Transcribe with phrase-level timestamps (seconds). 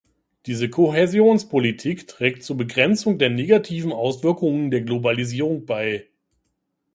[0.47, 6.07] Diese Kohäsionspolitik trägt zur Begrenzung der negativen Auswirkungen der Globalisierung bei.